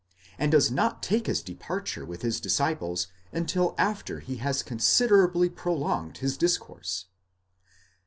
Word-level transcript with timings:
and 0.39 0.51
does. 0.51 0.71
not 0.71 1.03
take 1.03 1.27
his 1.27 1.43
departure 1.43 2.03
with 2.03 2.23
his 2.23 2.39
disciples 2.39 3.05
until 3.31 3.75
after 3.77 4.19
he 4.19 4.37
has 4.37 4.63
considerably 4.63 5.47
pro 5.47 5.75
longed 5.75 6.17
his 6.17 6.37
discourse. 6.37 7.05